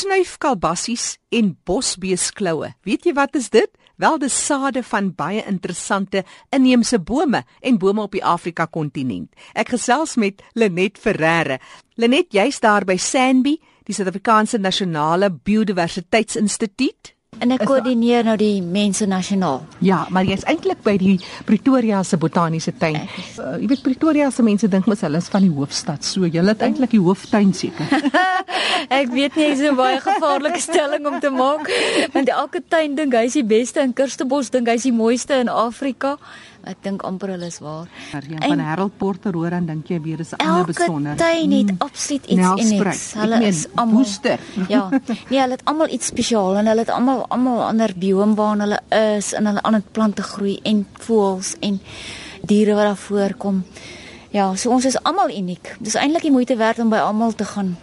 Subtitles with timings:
[0.00, 2.70] Snuifkalbassies en bosbeeskloue.
[2.88, 3.68] Weet jy wat is dit?
[4.00, 6.22] Wel dis sade van baie interessante
[6.56, 9.28] inheemse bome en bome op die Afrika kontinent.
[9.52, 11.58] Ek gesels met Lenet Ferreira.
[12.00, 17.12] Lenet, jy's daar by Sanbi, die Suid-Afrikaanse Nasionale Biodiversiteitsinstituut.
[17.38, 19.60] En ek koördineer nou die mense nasionaal.
[19.86, 21.14] Ja, maar jy's eintlik by die
[21.46, 22.98] Pretoria se botaniese tuin.
[23.38, 26.42] Uh, jy weet Pretoria se mense dink mos hulle is van die hoofstad, so jy
[26.48, 27.86] het eintlik die hooftuin seker.
[29.00, 31.70] ek weet nie, dis 'n baie gevaarlike stelling om te maak,
[32.12, 35.38] want elke tuin dink hy is die beste in Kirstenbosch dink hy is die mooiste
[35.38, 36.18] in Afrika.
[36.68, 37.88] Ek dink amper hulle is waar.
[38.12, 41.12] Ja, van Harold Porter hoor dan dink jy weer is 'n ander besonder.
[41.12, 41.76] Elke tuin het mm.
[41.78, 43.12] absoluut iets unieks.
[43.12, 44.38] Hulle is almal booster.
[44.68, 44.88] Ja.
[45.30, 48.80] Nee, hulle het almal iets spesiaal en hulle het almal almal ander biome waar hulle
[49.16, 51.80] is en hulle ander plante groei en voëls en
[52.42, 53.64] diere wat daar voorkom.
[54.30, 55.76] Ja, so ons is almal uniek.
[55.78, 57.76] Dis eintlik die moeite werd om by almal te gaan.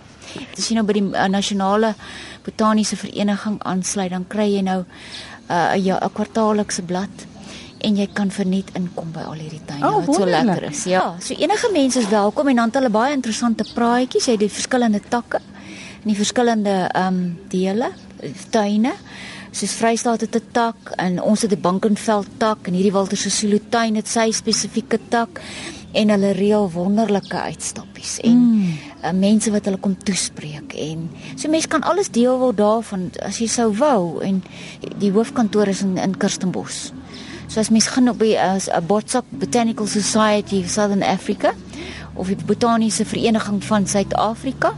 [0.58, 1.96] As jy nou by die uh, nasionale
[2.44, 7.28] botaniese vereniging aansluit, dan kry jy nou 'n uh, ja, 'n kwartaallikse blad
[7.82, 10.84] en jy kan verniet inkom by al hierdie tuine oh, wat so lekker is.
[10.90, 14.46] Ja, so enige mense is welkom en dan het hulle baie interessante praatjies, jy het
[14.46, 15.42] die verskillende takke
[16.02, 17.92] en die verskillende ehm um, dele,
[18.50, 18.94] tuine.
[19.52, 23.60] Soos Vrystaat het 'n tak en ons het 'n Bankenveld tak en hierdie Walter Sisulu
[23.70, 25.42] tuin het sy spesifieke tak
[25.92, 28.78] en hulle reël wonderlike uitstappies en mm.
[29.04, 33.40] uh, mense wat hulle kom toespreek en so mense kan alles deel word daarvan as
[33.40, 34.44] jy sou wou en
[35.00, 36.92] die hoofkantoor is in in Kirstenbosch.
[37.48, 41.54] So as mens gaan op die as 'n Botswana Botanical Society of Southern Africa
[42.14, 44.74] of die Botaniese Vereniging van Suid-Afrika,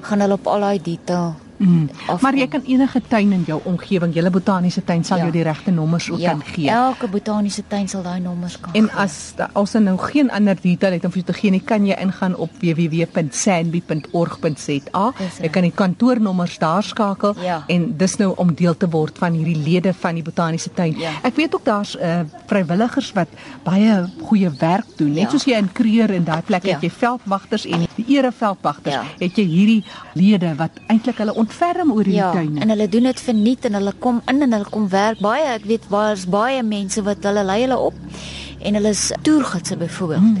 [0.00, 1.88] gaan hulle op al daai detail Mm.
[2.20, 5.22] Maar jy kan enige tuin in jou omgewing, julle botaniese tuin sal ja.
[5.28, 6.30] jou die regte nommers ook ja.
[6.30, 6.70] kan gee.
[6.70, 8.72] Elke botaniese tuin sal daai nommers kan.
[8.74, 11.62] En as as jy nou geen ander detail het om vir jou te gee nie,
[11.62, 15.04] kan jy ingaan op www.sanbi.org.za.
[15.44, 17.64] Jy kan die kantoornommers daar skakel ja.
[17.70, 20.98] en dis nou om deel te word van hierdie lede van die botaniese tuin.
[20.98, 21.10] Ja.
[21.22, 23.28] Ek weet ook daar's uh, vrywilligers wat
[23.64, 25.12] baie goeie werk doen.
[25.14, 25.32] Net ja.
[25.36, 26.70] soos jy in Kreur en daai plek ja.
[26.74, 29.02] het jy veldwagters en die ereveldwagters, ja.
[29.20, 29.84] het jy hierdie
[30.18, 32.60] lede wat eintlik hulle ontferm oor die ja, tuine.
[32.64, 35.44] En hulle doen dit verniet en hulle kom in en hulle kom werk baie.
[35.54, 38.00] Ek weet waar's baie mense wat hulle lei hulle op
[38.64, 40.20] en hulle is toergidse byvoorbeeld.
[40.20, 40.36] Hmm.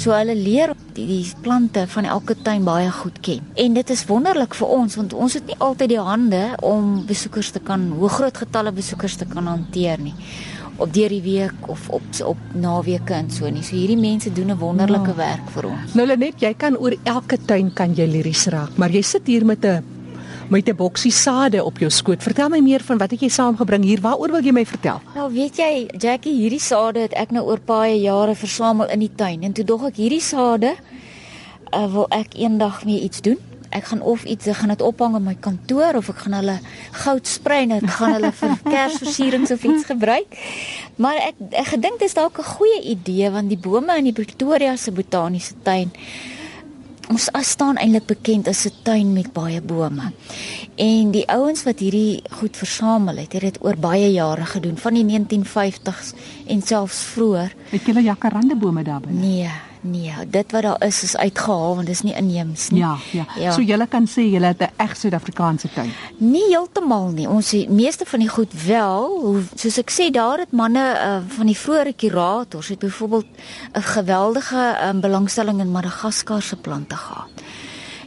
[0.00, 3.44] So hulle leer die, die plante van elke tuin baie goed ken.
[3.54, 7.52] En dit is wonderlik vir ons want ons het nie altyd die hande om besoekers
[7.52, 10.16] te kan, hoe groot getalle besoekers te kan hanteer nie
[10.76, 13.62] op deur die week of op op naweke en so nie.
[13.64, 15.16] So hierdie mense doen 'n wonderlike ja.
[15.16, 15.94] werk vir ons.
[15.94, 19.44] Nou Lenet, jy kan oor elke tuin kan jy liries raak, maar jy sit hier
[19.44, 19.95] met 'n
[20.48, 22.22] met 'n boksie sade op jou skoot.
[22.22, 24.00] Vertel my meer van wat het jy saamgebring hier?
[24.00, 25.00] Waaroor wil jy my vertel?
[25.14, 29.14] Nou, weet jy, Jackie, hierdie sade het ek nou oor baie jare versamel in die
[29.14, 30.76] tuin en toe dog ek hierdie sade
[31.74, 33.38] uh, wil ek eendag mee iets doen.
[33.70, 36.58] Ek gaan of iets, ek gaan dit ophang in my kantoor of ek gaan hulle
[36.92, 40.38] goud sprei en ek gaan hulle vir kersversierings of iets gebruik.
[40.96, 44.12] Maar ek ek gedink dit is dalk 'n goeie idee want die bome in die
[44.12, 45.90] Pretoria se botaniese tuin
[47.08, 50.12] ons staan eintlik bekend as 'n tuin met baie bome.
[50.74, 54.94] En die ouens wat hierdie goed versamel het, het dit oor baie jare gedoen, van
[54.94, 56.14] die 1950s
[56.46, 57.54] en selfs vroeër.
[57.70, 59.20] Het julle jacarandebome daar binne?
[59.20, 59.50] Nee,
[59.86, 62.80] Nee, dit wat daar is is uitgehaal want dit is nie inheems nie.
[62.80, 63.52] Ja, ja, ja.
[63.52, 65.92] So julle kan sê julle het 'n reg Suid-Afrikaanse tuin.
[66.18, 67.28] Nie heeltemal nie.
[67.28, 71.46] Ons het meeste van die goed wel, soos ek sê daar het manne uh, van
[71.46, 73.26] die vroeë kurators het byvoorbeeld
[73.72, 77.30] 'n geweldige um, belangstelling in Madagaskar se plante gehad.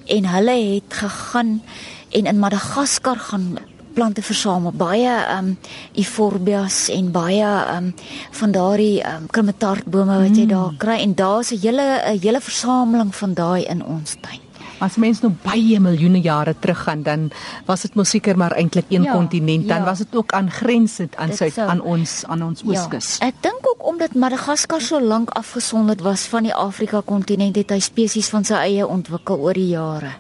[0.06, 1.62] En hulle het gegaan
[2.10, 3.58] en in Madagaskar gaan
[3.94, 5.58] plante versamel, baie ehm um,
[5.94, 7.94] euphorbias en baie ehm um,
[8.42, 10.54] van daardie ehm um, krummetartbome wat jy mm.
[10.54, 14.50] daar kry en daar's 'n hele 'n hele versameling van daai in ons tuin.
[14.80, 17.32] As mens nou baie miljoene jare terug gaan, dan
[17.68, 19.84] was dit mos seker maar eintlik een ja, kontinent, dan ja.
[19.84, 22.68] was dit ook aangrensend aan sy aan ons aan ons ja.
[22.68, 23.18] ooskus.
[23.20, 27.70] Ja, ek dink ook omdat Madagaskar so lank afgesonder was van die Afrika kontinent, het
[27.76, 30.16] hy spesies van sy eie ontwikkel oor die jare.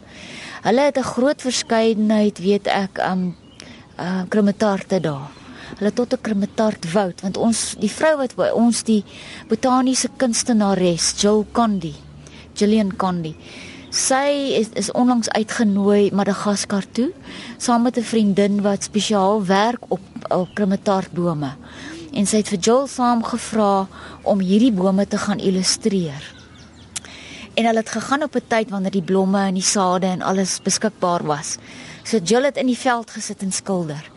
[0.62, 3.36] Hulle het 'n groot verskeidenheid, weet ek, um
[4.00, 5.30] uh krometarte daar.
[5.78, 9.04] Hulle tot 'n krometart woud want ons die vrou wat by ons die
[9.48, 11.96] botaniese kunstenares Jill Condi,
[12.54, 13.36] Gillian Condi.
[13.90, 17.12] Sy is is onlangs uitgenooi Madagaskar toe
[17.58, 21.52] saam met 'n vriendin wat spesiaal werk op op krometartbome.
[22.14, 23.88] En sy het vir Jill saamgevra
[24.24, 26.24] om hierdie bome te gaan illustreer.
[27.54, 30.60] En hulle het gegaan op 'n tyd wanneer die blomme en die sade en alles
[30.62, 31.58] beskikbaar was.
[32.04, 34.12] So Jill het in die veld gesit en skilder.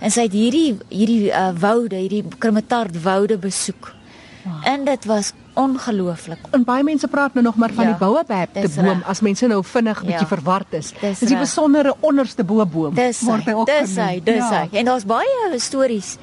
[0.00, 3.94] En sy het hierdie hierdie uh, woude, hierdie krometard woude besoek.
[4.42, 4.66] Wow.
[4.68, 6.38] En dit was ongelooflik.
[6.50, 9.46] En baie mense praat nou nog maar van ja, die baobab te boom as mense
[9.50, 10.92] nou vinnig bietjie ja, verward is.
[11.00, 14.62] Dis die besondere onderste boboom word hy ook Dis hy, dis ja.
[14.62, 14.78] hy.
[14.78, 16.14] En daar's baie stories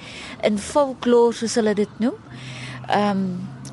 [0.48, 2.16] in folklore soos hulle dit noem.
[2.88, 3.28] Ehm um,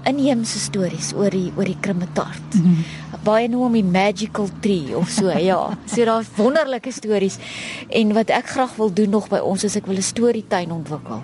[0.09, 2.55] inheemse stories oor die oor die krimmetart.
[2.55, 3.21] Mm -hmm.
[3.25, 5.79] Baie noem hom die magical tree of so, ja.
[5.87, 7.39] So daar's wonderlike stories.
[7.89, 11.23] En wat ek graag wil doen nog by ons is ek wil 'n storietuin ontwikkel.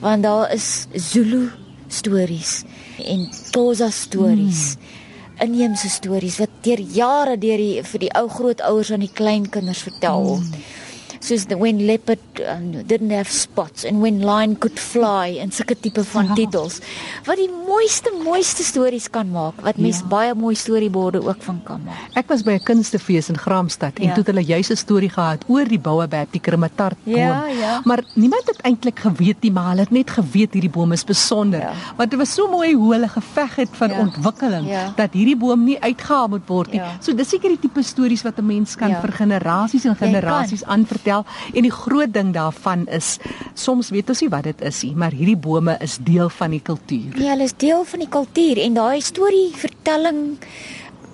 [0.00, 1.50] Want daar is Zulu
[1.88, 2.64] stories
[3.04, 4.76] en Xhosa stories.
[4.76, 5.46] Mm.
[5.46, 10.22] Inheemse stories wat deur jare deur die vir die ou grootouers aan die kleinkinders vertel
[10.22, 10.44] word.
[10.44, 10.75] Mm
[11.20, 15.76] soos the when leopard uh, didn't have spots and when lion could fly en sulke
[15.80, 16.34] tipe van ja.
[16.34, 16.80] titels
[17.26, 20.10] wat die mooiste mooiste stories kan maak wat mens ja.
[20.10, 22.16] baie mooi storieborde ook van kan maak.
[22.18, 24.04] Ek was by 'n kunstefees in Graamsstad ja.
[24.04, 27.16] en toe het hulle juis 'n storie gehad oor die baobab, die krimatart boom.
[27.16, 27.80] Ja, ja.
[27.84, 31.60] Maar niemand het eintlik geweet nie, maar hulle het net geweet hierdie boom is besonder.
[31.60, 31.72] Ja.
[31.96, 33.98] Want dit was so mooi hoe hulle geveg het vir ja.
[33.98, 34.92] ontwikkeling ja.
[34.96, 36.80] dat hierdie boom nie uitgehaal moet word nie.
[36.80, 36.96] Ja.
[37.00, 39.00] So dis seker die tipe stories wat 'n mens kan ja.
[39.00, 41.24] vir generasies en generasies aanvertel vertel
[41.54, 43.16] en die groot ding daarvan is
[43.54, 46.62] soms weet ons nie wat dit is nie, maar hierdie bome is deel van die
[46.62, 47.16] kultuur.
[47.16, 50.38] Ja, hulle is deel van die kultuur en daai storie vertelling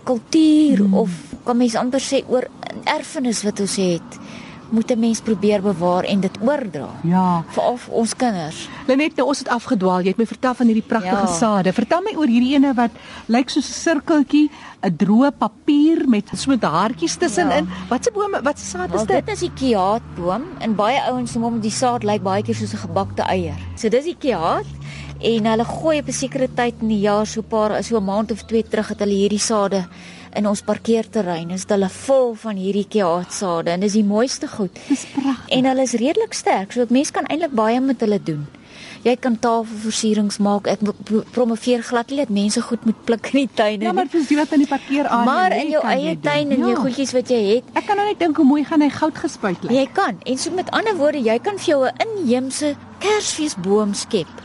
[0.05, 0.95] kultuur hmm.
[1.05, 1.11] of
[1.45, 2.49] kan mens amper sê oor
[2.91, 4.19] erfenis wat ons het
[4.73, 6.89] moet 'n mens probeer bewaar en dit oordra.
[7.03, 8.69] Ja, vir ons kinders.
[8.87, 10.01] Lenet, nou ons het afgedwaal.
[10.01, 11.27] Jy het my vertel van hierdie pragtige ja.
[11.27, 11.73] sade.
[11.73, 12.91] Vertel my oor hierdie ene wat
[13.27, 14.51] lyk soos 'n sirkeltjie,
[14.83, 17.65] 'n droë papier met so met haartjies tussenin.
[17.69, 17.87] Ja.
[17.89, 19.27] Wat se boom, wat se saad is dit?
[19.27, 22.73] Dit is die kiaatboom en baie ouens noem hom die saad lyk baie keer soos
[22.73, 23.59] 'n gebakte eier.
[23.77, 24.67] So dis die kiaat
[25.21, 28.05] en hulle gooi op 'n sekere tyd in die jaar so 'n paar so 'n
[28.05, 29.85] maand of twee terug het hulle hierdie sade
[30.39, 34.81] in ons parkeerterrein is hulle vol van hierdie kiaatsade en dis die mooiste goed.
[34.89, 35.53] Dis pragtig.
[35.59, 38.45] En hulle is redelik sterk, so mense kan eintlik baie met hulle doen.
[39.03, 40.69] Jy kan tafelversierings maak.
[40.71, 40.83] Ek
[41.35, 43.89] promoveer glad nie dat mense goed moet pluk in die tuine nie.
[43.89, 45.27] Ja, maar dis jy wat in die parkeer aan.
[45.27, 46.71] Maar in jou eie tuin en ja.
[46.71, 47.73] jou goedjies wat jy het.
[47.79, 49.75] Ek kan nou net dink hoe mooi gaan hy goud gespuit lyk.
[49.75, 50.23] Jy kan.
[50.23, 54.42] En so met ander woorde, jy kan vir jou 'n inheemse Kersfeesboom skep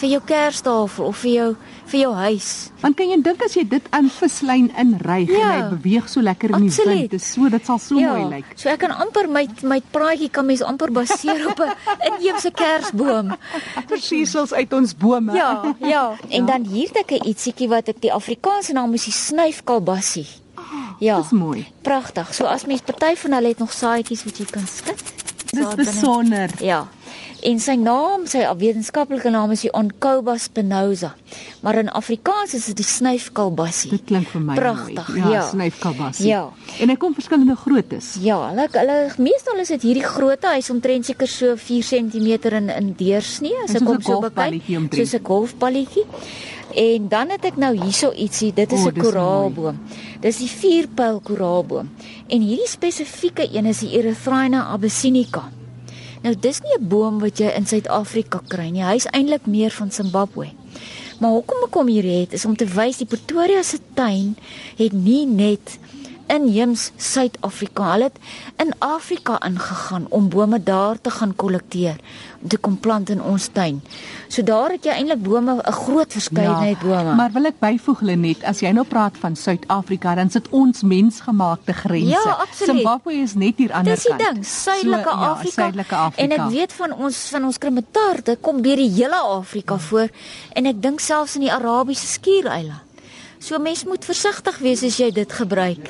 [0.00, 1.48] vir jou kerstafel of vir jou
[1.90, 2.48] vir jou huis.
[2.80, 6.22] Want kan jy dink as jy dit aan vislyn inryg ja, en hy beweeg so
[6.24, 8.52] lekker in die wind, dit so dit sal so ja, mooi lyk.
[8.60, 11.74] So ek kan amper my my praatjie kan mens amper baseer op 'n
[12.08, 13.34] inheemse kersboom.
[13.90, 15.34] Presies soos uit ons bome.
[15.34, 16.04] Ja, ja.
[16.30, 16.52] En ja.
[16.52, 20.28] dan hier het ek 'n ietsiekie wat ek die Afrikaanse naam is die snuifkalbassie.
[20.56, 21.16] Oh, ja.
[21.20, 21.66] Dis mooi.
[21.82, 22.34] Pragtig.
[22.34, 25.02] So as mens party van hulle het nog saadjies wat jy kan skud.
[25.50, 26.50] Dis besonder.
[26.62, 26.86] Ja.
[27.40, 31.14] En sy naam, sy wetenskaplike naam is die Oncoba spinosa.
[31.64, 33.90] Maar in Afrikaans is dit die snuifkalbassie.
[33.94, 35.08] Dit klink vir my pragtig.
[35.16, 35.42] Ja, ja.
[35.48, 36.26] snuifkalbassie.
[36.28, 36.42] Ja.
[36.80, 38.12] En hy kom verskillende groottes.
[38.20, 42.30] Ja, hulle hulle meestal is dit hierdie grootte, hy's omtrent seker so 4 cm
[42.60, 44.60] in in deursnee as ek hom so bekyk.
[44.92, 46.04] Soos 'n golfballetjie.
[46.70, 49.80] En dan het ek nou hierso ietsie, dit is 'n oh, koraalboom.
[50.20, 51.90] Dis die vierpyl koraalboom.
[52.28, 55.50] En hierdie spesifieke een is die Erythrina abyssinica.
[56.20, 58.84] Nou dis nie 'n boom wat jy in Suid-Afrika kry nie.
[58.84, 60.52] Hy's eintlik meer van Zimbabwe.
[61.20, 64.36] Maar hoekom ek kom hier het is om te wys die Pretoria se tuin
[64.76, 65.78] het nie net
[66.30, 67.92] inheems Suid-Afrika.
[67.92, 68.18] Hulle het
[68.62, 71.98] in Afrika ingegaan om bome daar te gaan kollekteer
[72.42, 73.80] om te kom plant in ons tuin.
[74.28, 77.14] So daar het jy eintlik bome, 'n groot verskeidenheid ja, bome.
[77.14, 81.72] Maar wil ek byvoeg net, as jy nou praat van Suid-Afrika, dan sit ons mensgemaakte
[81.72, 82.08] grense.
[82.08, 84.18] Ja, Zimbabwe is net hier aan die ander kant.
[84.18, 85.62] Dis die ding, Suidelike so, Afrika.
[85.62, 86.22] Ja, Suidelike Afrika.
[86.22, 89.80] En ek weet van ons van ons kremataarte kom deur die hele Afrika ja.
[89.80, 90.08] voor
[90.52, 92.89] en ek dink selfs in die Arabiese skiereiland.
[93.40, 95.88] So mens moet versigtig wees as jy dit gebruik.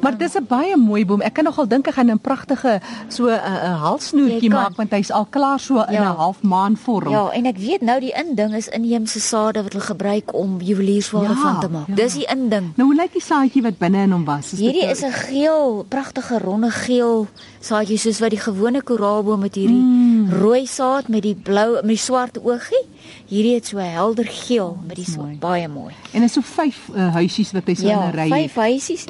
[0.00, 1.20] Maar dis 'n baie mooi boom.
[1.20, 4.90] Ek kan nogal dink ek gaan 'n pragtige so 'n uh, 'n halsnoertjie maak want
[4.92, 5.88] hy's al klaar so ja.
[5.88, 7.10] in 'n half maan vorm.
[7.10, 11.34] Ja, en ek weet nou die inding is inheemse sade wat hulle gebruik om juweliersware
[11.34, 11.86] ja, van te maak.
[11.86, 11.94] Ja.
[11.94, 12.72] Dis die inding.
[12.76, 14.52] Nou hoe lyk die saadjie wat binne in hom was?
[14.52, 17.28] Is hierdie is 'n geel, pragtige ronde geel
[17.60, 20.32] saadjie soos wat die gewone koraalboom met hierdie mm.
[20.40, 22.84] rooi saad met die blou met die swart oogie.
[23.30, 25.94] Hierdie het so helder geel met die so baie mooi.
[26.12, 28.28] En is so vyf uh, huisies wat hy so ja, in 'n ry het.
[28.28, 29.04] Ja, vyf huisies.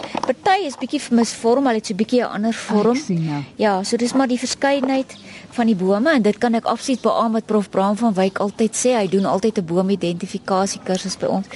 [0.50, 2.97] Party is bietjie misvorm, hulle het so bietjie 'n ander vorm.
[2.97, 3.42] Sien, ja.
[3.56, 5.16] ja, so dis maar die verskeidenheid
[5.50, 8.76] van die bome en dit kan ek absoluut beamoen wat prof Braam van Wyk altyd
[8.76, 8.94] sê.
[8.99, 11.47] Hy doen altyd 'n boom-identifikasie kursus by ons.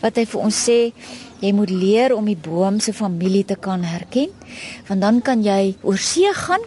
[0.00, 0.92] Wat hy vir ons sê,
[1.40, 4.28] jy moet leer om die boom se familie te kan herken.
[4.86, 6.62] Want dan kan jy oor see gaan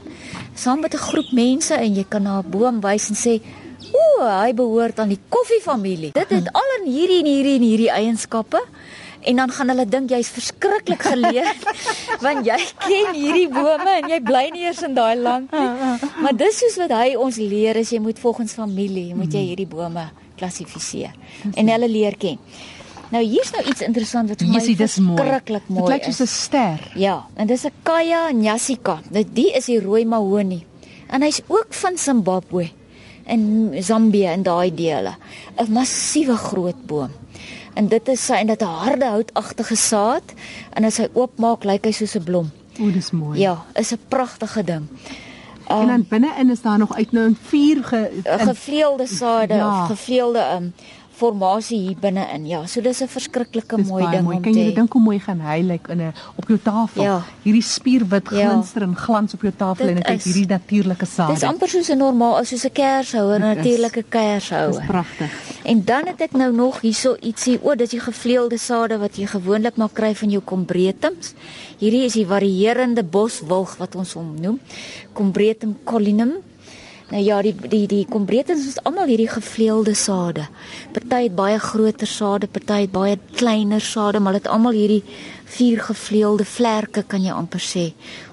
[0.55, 3.41] saam met 'n groep mense en jy kan na 'n boom wys en sê
[3.95, 6.11] O, hy behoort aan die koffiefamilie.
[6.15, 8.61] Dit het al in hierdie en hierdie en hierdie eienskappe.
[9.25, 11.63] En dan gaan hulle dink jy's verskriklik geleerd
[12.25, 16.03] want jy ken hierdie bome en jy bly nie eers in daai land nie.
[16.21, 19.69] Maar dis soos wat hy ons leer is jy moet volgens familie, moet jy hierdie
[19.71, 20.05] bome
[20.37, 21.15] klassifiseer
[21.55, 22.37] en hulle leer ken.
[23.13, 25.89] Nou hier's nou iets interessant wat vir my verskriklik mooi is.
[25.89, 26.79] Dit lyk soos 'n ster.
[26.95, 28.99] Ja, en dis 'n Kaya nyasika.
[29.09, 30.65] Dit die is die rooi mahonie.
[31.09, 32.69] En hy's ook van Zimbabwe
[33.25, 35.15] in Zambië en daai dele.
[35.57, 37.11] 'n Massiewe groot boom.
[37.73, 40.33] En dit is sy en dit 'n harde houtagtige saad
[40.73, 42.51] en as hy oopmaak lyk hy soos 'n blom.
[42.79, 43.39] O, dis mooi.
[43.39, 44.87] Ja, is 'n pragtige ding.
[45.71, 49.53] Um, en dan ehm, binne-in is daar nog uit nou 'n vier ge, gevleelde sade
[49.53, 49.81] ja.
[49.81, 50.73] of gevleelde um
[51.15, 52.45] formasie hier binne-in.
[52.47, 54.35] Ja, so dis 'n verskriklike mooi ding mooi.
[54.37, 57.03] om te Kan jy dink hoe mooi gaan hy lyk in 'n op jou tafel?
[57.03, 57.23] Ja.
[57.43, 58.49] Hierdie spierwit ja.
[58.49, 61.33] glinster en glans op jou tafel dit en dit het hierdie natuurlike sade.
[61.33, 64.71] Dis amper soos 'n normaal, soos 'n kershouer, 'n natuurlike kershouer.
[64.71, 65.31] Dis pragtig.
[65.63, 69.25] En dan het ek nou nog hierso ietsie, o, dis die gevleelde sade wat jy
[69.25, 71.33] gewoonlik maar kry van jou combretums.
[71.77, 74.59] Hierdie is die varierende boswilg wat ons hom noem.
[75.13, 76.31] Combretum collinum
[77.11, 80.47] Nou ja, die die die kombretens is almal hierdie gevleelde sade.
[80.95, 85.03] Party het baie groter sade, party het baie kleiner sade, maar dit almal hierdie
[85.55, 87.91] vier gevleelde vlerke kan jy amper sê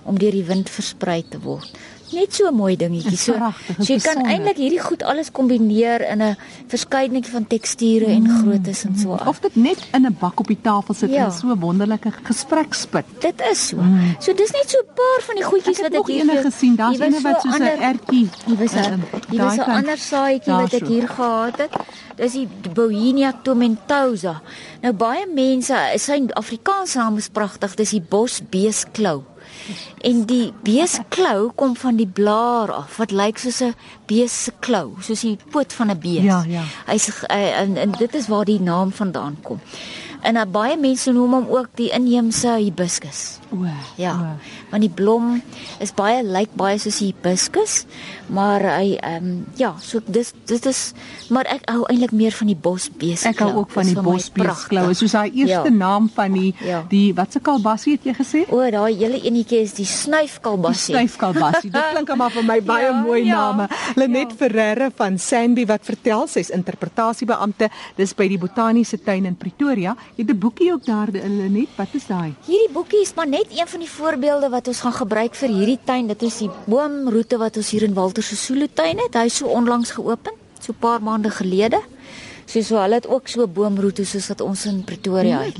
[0.08, 1.76] om deur die wind versprei te word
[2.12, 3.16] net so 'n mooi dingetjie.
[3.16, 3.32] So,
[3.78, 6.36] so jy kan eintlik hierdie goed alles kombineer in 'n
[6.68, 8.38] verskeidenheid van teksture en mm.
[8.42, 9.18] groottes en so.
[9.26, 11.24] Of dit net in 'n bak op die tafel sit ja.
[11.24, 13.04] en so 'n wonderlike gesprekspit.
[13.20, 13.76] Dit is so.
[13.76, 14.16] Mm.
[14.18, 16.76] So dis net so 'n paar van die goedjies wat ek hier gesien.
[16.76, 18.28] Daar's ene wat soos 'n ertjie.
[18.46, 21.72] Hier was 'n hier was 'n ander saadjie wat ek hier gehad het.
[22.16, 24.42] Dis die Bohemia tomentosa.
[24.82, 27.74] Nou baie mense, sy Afrikaanse naam is pragtig.
[27.74, 29.22] Dis die bosbeesklou.
[30.00, 33.74] En die beesklou kom van die blaar af wat lyk soos 'n
[34.06, 36.22] bees se klou, soos die poot van 'n bees.
[36.22, 36.62] Ja, ja.
[36.86, 39.60] Hy's en, en dit is waar die naam vandaan kom.
[40.22, 43.42] En uh, baie mense noem hom ook die inheemse hibiscus.
[43.50, 43.66] O.
[43.98, 44.14] Ja.
[44.14, 44.50] O.
[44.70, 45.34] Want die blom
[45.82, 47.82] is baie lyk baie soos hibiscus,
[48.32, 50.92] maar hy ehm um, ja, so dis dit is
[51.32, 53.24] maar ek hou eintlik meer van die bosbees.
[53.28, 55.74] Ek hou ook van die bosbees kloue, soos hy eerste ja.
[55.74, 56.82] naam van die ja.
[56.88, 58.44] die wat se kalbassie het jy gesê?
[58.52, 60.94] O, daai hele enetjie is die snuifkalbassie.
[60.94, 61.72] Snuifkalbassie.
[61.74, 63.68] dit klink maar vir my baie ja, mooi ja, name.
[63.98, 64.38] Lenet ja.
[64.44, 69.96] Ferreira van Sandy wat vertel sy's interpretasiebeampte dis by die botaniese tuin in Pretoria.
[70.16, 71.68] Het 'n boekie ook daar in Lenet.
[71.76, 72.34] Wat is daai?
[72.44, 75.78] Hierdie boekie is maar net een van die voorbeelde wat ons gaan gebruik vir hierdie
[75.84, 76.06] tuin.
[76.06, 79.14] Dit is die boomroete wat ons hier in Walter Sisulu tuin het.
[79.14, 81.80] Hy is so onlangs geopen, so 'n paar maande gelede.
[82.52, 85.56] Soos so hulle het ook so boomroete soos wat ons in Pretoria het.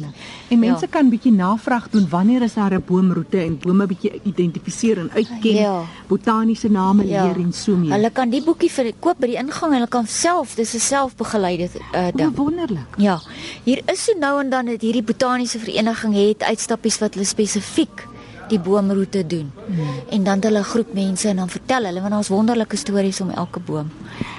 [0.53, 0.91] En mense ja.
[0.93, 5.55] kan bietjie navraag doen wanneer is daar 'n boomroete en bome bietjie identifiseer en uitken,
[5.55, 5.85] ja.
[6.07, 7.25] botaniese name ja.
[7.25, 7.93] leer en so meer.
[7.93, 10.79] Hulle kan die boekie vir koop by die ingang en hulle kan self, dis 'n
[10.81, 12.37] selfbegeleide uh, ding.
[12.37, 12.97] Wonderlik.
[12.97, 13.21] Ja.
[13.65, 18.12] Hier is so nou en dan het hierdie botaniese vereniging het uitstappies wat hulle spesifiek
[18.53, 19.51] die boomroete doen.
[19.67, 19.99] Hmm.
[20.17, 23.61] En dan hulle groep mense en dan vertel hulle want daar's wonderlike stories om elke
[23.61, 23.91] boom.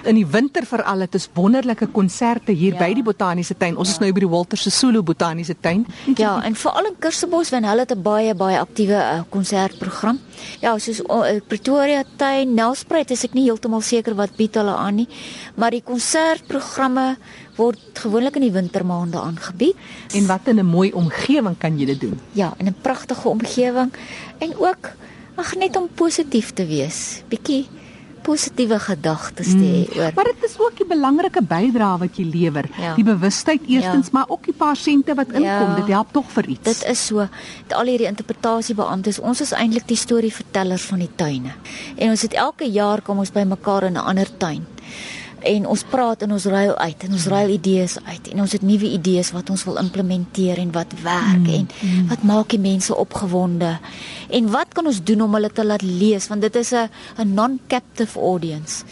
[0.03, 2.79] In die winter veral het ons wonderlike konserte hier ja.
[2.83, 3.77] by die botaniese tuin.
[3.77, 3.95] Ons ja.
[3.95, 5.85] is nou by die Walter Sisulu botaniese tuin.
[6.19, 10.19] Ja, en veral in Kersebos want hulle het 'n baie baie aktiewe uh, konsertprogram.
[10.59, 14.95] Ja, soos uh, Pretoria tuin, Nelspruit is ek nie heeltemal seker wat bied hulle aan
[14.95, 15.07] nie,
[15.55, 17.17] maar die konsertprogramme
[17.55, 19.75] word gewoonlik in die wintermaande aangebied.
[20.13, 22.19] En wat in 'n mooi omgewing kan jy dit doen?
[22.31, 23.93] Ja, in 'n pragtige omgewing
[24.37, 24.91] en ook
[25.35, 27.23] ag net om positief te wees.
[27.27, 27.67] Bietjie
[28.23, 29.97] positiewe gedagtes te hê mm.
[29.99, 30.11] oor.
[30.15, 32.69] Maar dit is ook 'n belangrike bydrae wat jy lewer.
[32.79, 32.95] Ja.
[32.95, 34.11] Die bewustheid eerstens, ja.
[34.11, 35.75] maar ook die paar sente wat inkom, ja.
[35.75, 36.63] dit help tog vir iets.
[36.63, 37.27] Dit is so.
[37.67, 41.51] Dit al hierdie interpretasiebeamptes, ons is eintlik die storievertellers van die tuine.
[41.95, 44.65] En ons het elke jaar kom ons by mekaar in 'n ander tuin
[45.43, 48.65] en ons praat en ons ruil uit en ons ruil idees uit en ons het
[48.65, 52.07] nuwe idees wat ons wil implementeer en wat werk mm, en mm.
[52.11, 53.75] wat maak die mense opgewonde
[54.29, 57.33] en wat kan ons doen om hulle te laat lees want dit is 'n 'n
[57.33, 58.83] non-captive audience.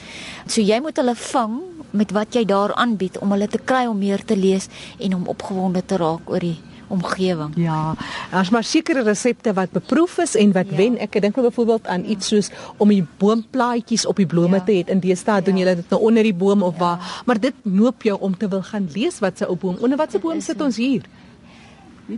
[0.47, 1.59] So jy moet hulle vang
[1.91, 4.67] met wat jy daar aanbied om hulle te kry om meer te lees
[4.99, 6.59] en om opgewonde te raak oor die
[6.91, 7.55] omgewing.
[7.59, 7.95] Ja,
[8.31, 10.77] daar's maar sekere resepte wat beproef is en wat ja.
[10.79, 10.97] wen.
[11.01, 14.65] Ek dink nou byvoorbeeld aan iets soos om die boomplaatjies op die blome ja.
[14.67, 14.83] te hê.
[14.91, 15.45] In deesdae ja.
[15.47, 16.83] doen jy dit nou onder die boom of ja.
[16.83, 19.79] waar, maar dit noop jou om te wil gaan lees wat se ou boom.
[19.81, 21.07] Onder watse boom sit ons hier?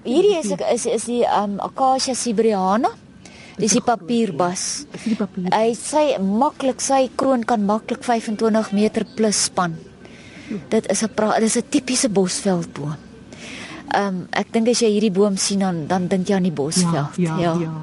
[0.02, 2.90] Hierdie is is is die um Acacia siberiana.
[3.60, 4.86] Dis die papierbas.
[4.96, 5.50] Dis die papier.
[5.54, 9.76] Hy sê maklik sy kroon kan maklik 25 meter plus span.
[10.70, 13.13] Dit is 'n dit is 'n tipiese bosveldboom.
[13.94, 16.56] Ehm um, ek dink as jy hierdie boom sien dan dan dink jy aan die
[16.56, 17.18] bosveld.
[17.22, 17.38] Ja, ja.
[17.42, 17.54] ja.
[17.68, 17.74] ja.